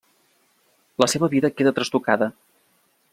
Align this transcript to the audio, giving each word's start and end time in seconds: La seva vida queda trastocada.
La 1.03 1.09
seva 1.13 1.29
vida 1.35 1.53
queda 1.61 1.75
trastocada. 1.81 2.31